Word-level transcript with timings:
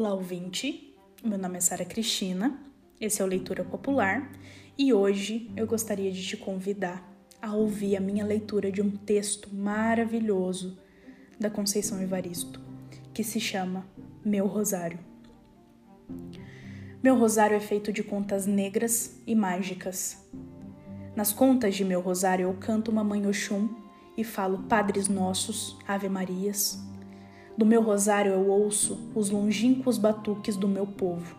Olá, 0.00 0.14
ouvinte. 0.14 0.96
Meu 1.24 1.36
nome 1.36 1.58
é 1.58 1.60
Sara 1.60 1.84
Cristina, 1.84 2.56
esse 3.00 3.20
é 3.20 3.24
o 3.24 3.26
Leitura 3.26 3.64
Popular 3.64 4.30
e 4.78 4.92
hoje 4.94 5.50
eu 5.56 5.66
gostaria 5.66 6.12
de 6.12 6.24
te 6.24 6.36
convidar 6.36 7.02
a 7.42 7.52
ouvir 7.52 7.96
a 7.96 8.00
minha 8.00 8.24
leitura 8.24 8.70
de 8.70 8.80
um 8.80 8.92
texto 8.92 9.52
maravilhoso 9.52 10.78
da 11.40 11.50
Conceição 11.50 12.00
Evaristo, 12.00 12.60
que 13.12 13.24
se 13.24 13.40
chama 13.40 13.88
Meu 14.24 14.46
Rosário. 14.46 15.00
Meu 17.02 17.18
rosário 17.18 17.56
é 17.56 17.60
feito 17.60 17.92
de 17.92 18.04
contas 18.04 18.46
negras 18.46 19.20
e 19.26 19.34
mágicas. 19.34 20.24
Nas 21.16 21.32
contas 21.32 21.74
de 21.74 21.84
meu 21.84 22.00
rosário 22.00 22.44
eu 22.44 22.54
canto 22.54 22.92
uma 22.92 23.02
mãe 23.02 23.26
Oxum 23.26 23.68
e 24.16 24.22
falo 24.22 24.62
Padres 24.68 25.08
Nossos, 25.08 25.76
Ave 25.88 26.08
Marias, 26.08 26.86
do 27.58 27.66
meu 27.66 27.82
rosário 27.82 28.30
eu 28.30 28.46
ouço 28.46 29.10
os 29.16 29.30
longínquos 29.30 29.98
batuques 29.98 30.56
do 30.56 30.68
meu 30.68 30.86
povo 30.86 31.36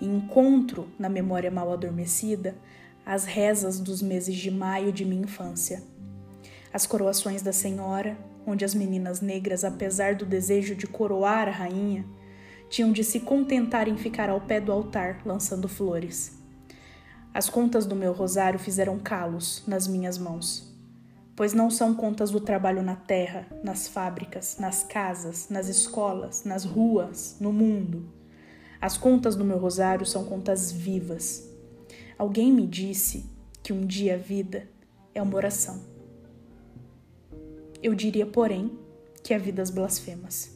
e 0.00 0.04
encontro 0.04 0.88
na 0.98 1.08
memória 1.08 1.48
mal 1.48 1.72
adormecida 1.72 2.56
as 3.06 3.24
rezas 3.24 3.78
dos 3.78 4.02
meses 4.02 4.34
de 4.34 4.50
maio 4.50 4.92
de 4.92 5.04
minha 5.04 5.22
infância. 5.22 5.80
As 6.74 6.86
coroações 6.86 7.40
da 7.40 7.52
Senhora, 7.52 8.18
onde 8.44 8.64
as 8.64 8.74
meninas 8.74 9.20
negras, 9.20 9.62
apesar 9.62 10.16
do 10.16 10.26
desejo 10.26 10.74
de 10.74 10.88
coroar 10.88 11.46
a 11.46 11.52
rainha, 11.52 12.04
tinham 12.68 12.90
de 12.90 13.04
se 13.04 13.20
contentar 13.20 13.86
em 13.86 13.96
ficar 13.96 14.28
ao 14.28 14.40
pé 14.40 14.60
do 14.60 14.72
altar 14.72 15.22
lançando 15.24 15.68
flores. 15.68 16.36
As 17.32 17.48
contas 17.48 17.86
do 17.86 17.94
meu 17.94 18.12
rosário 18.12 18.58
fizeram 18.58 18.98
calos 18.98 19.62
nas 19.68 19.86
minhas 19.86 20.18
mãos 20.18 20.69
pois 21.40 21.54
não 21.54 21.70
são 21.70 21.94
contas 21.94 22.30
do 22.30 22.38
trabalho 22.38 22.82
na 22.82 22.94
terra, 22.94 23.46
nas 23.64 23.88
fábricas, 23.88 24.58
nas 24.58 24.82
casas, 24.82 25.48
nas 25.48 25.68
escolas, 25.68 26.44
nas 26.44 26.66
ruas, 26.66 27.38
no 27.40 27.50
mundo. 27.50 28.04
As 28.78 28.98
contas 28.98 29.34
do 29.34 29.42
meu 29.42 29.56
rosário 29.56 30.04
são 30.04 30.22
contas 30.26 30.70
vivas. 30.70 31.50
Alguém 32.18 32.52
me 32.52 32.66
disse 32.66 33.24
que 33.62 33.72
um 33.72 33.86
dia 33.86 34.16
a 34.16 34.18
vida 34.18 34.68
é 35.14 35.22
uma 35.22 35.34
oração. 35.34 35.80
Eu 37.82 37.94
diria, 37.94 38.26
porém, 38.26 38.78
que 39.24 39.32
a 39.32 39.38
vida 39.38 39.62
as 39.62 39.70
blasfemas. 39.70 40.54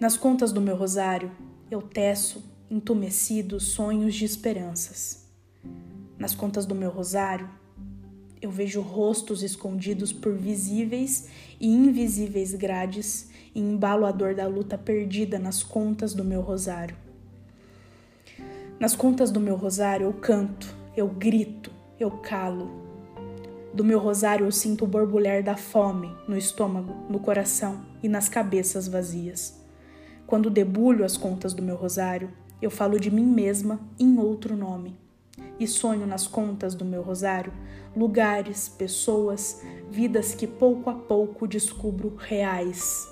Nas 0.00 0.16
contas 0.16 0.52
do 0.52 0.60
meu 0.62 0.74
rosário, 0.74 1.30
eu 1.70 1.82
teço, 1.82 2.42
entumecidos, 2.70 3.72
sonhos 3.72 4.14
de 4.14 4.24
esperanças. 4.24 5.30
Nas 6.16 6.34
contas 6.34 6.64
do 6.64 6.74
meu 6.74 6.88
rosário, 6.88 7.60
eu 8.42 8.50
vejo 8.50 8.80
rostos 8.80 9.40
escondidos 9.44 10.12
por 10.12 10.34
visíveis 10.34 11.28
e 11.60 11.68
invisíveis 11.68 12.52
grades 12.52 13.30
e 13.54 13.60
embalo 13.60 14.04
a 14.04 14.10
dor 14.10 14.34
da 14.34 14.48
luta 14.48 14.76
perdida 14.76 15.38
nas 15.38 15.62
contas 15.62 16.12
do 16.12 16.24
meu 16.24 16.40
rosário. 16.40 16.96
Nas 18.80 18.96
contas 18.96 19.30
do 19.30 19.38
meu 19.38 19.54
rosário 19.54 20.06
eu 20.06 20.12
canto, 20.12 20.74
eu 20.96 21.06
grito, 21.06 21.70
eu 22.00 22.10
calo. 22.10 22.68
Do 23.72 23.84
meu 23.84 24.00
rosário 24.00 24.44
eu 24.44 24.52
sinto 24.52 24.84
o 24.84 24.88
borbulhar 24.88 25.44
da 25.44 25.56
fome 25.56 26.12
no 26.26 26.36
estômago, 26.36 26.92
no 27.08 27.20
coração 27.20 27.86
e 28.02 28.08
nas 28.08 28.28
cabeças 28.28 28.88
vazias. 28.88 29.62
Quando 30.26 30.50
debulho 30.50 31.04
as 31.04 31.16
contas 31.16 31.54
do 31.54 31.62
meu 31.62 31.76
rosário, 31.76 32.32
eu 32.60 32.72
falo 32.72 32.98
de 32.98 33.10
mim 33.10 33.24
mesma 33.24 33.80
em 34.00 34.18
outro 34.18 34.56
nome 34.56 35.00
e 35.58 35.66
sonho 35.66 36.06
nas 36.06 36.26
contas 36.26 36.74
do 36.74 36.84
meu 36.84 37.02
rosário 37.02 37.52
lugares, 37.94 38.68
pessoas, 38.68 39.62
vidas 39.90 40.34
que 40.34 40.46
pouco 40.46 40.88
a 40.90 40.94
pouco 40.94 41.46
descubro 41.46 42.16
reais. 42.16 43.08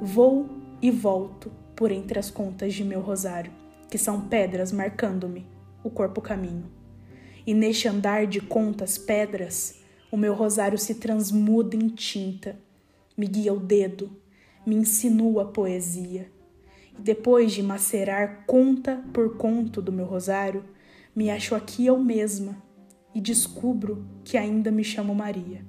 Vou 0.00 0.48
e 0.80 0.90
volto 0.90 1.50
por 1.74 1.90
entre 1.90 2.18
as 2.18 2.30
contas 2.30 2.74
de 2.74 2.84
meu 2.84 3.00
rosário, 3.00 3.52
que 3.90 3.98
são 3.98 4.28
pedras 4.28 4.72
marcando-me 4.72 5.46
o 5.82 5.90
corpo 5.90 6.20
caminho. 6.20 6.70
E 7.46 7.54
neste 7.54 7.88
andar 7.88 8.26
de 8.26 8.40
contas 8.40 8.98
pedras, 8.98 9.80
o 10.10 10.16
meu 10.16 10.34
rosário 10.34 10.78
se 10.78 10.96
transmuda 10.96 11.76
em 11.76 11.88
tinta, 11.88 12.56
me 13.16 13.26
guia 13.26 13.52
o 13.52 13.58
dedo, 13.58 14.10
me 14.66 14.76
insinua 14.76 15.42
a 15.42 15.46
poesia. 15.46 16.30
E 16.98 17.02
depois 17.02 17.52
de 17.52 17.62
macerar 17.62 18.44
conta 18.46 19.02
por 19.12 19.36
conto 19.36 19.80
do 19.80 19.92
meu 19.92 20.04
rosário, 20.04 20.64
me 21.18 21.30
acho 21.30 21.56
aqui 21.56 21.84
eu 21.84 21.98
mesma 21.98 22.62
e 23.12 23.20
descubro 23.20 24.06
que 24.22 24.38
ainda 24.38 24.70
me 24.70 24.84
chamo 24.84 25.12
Maria. 25.12 25.66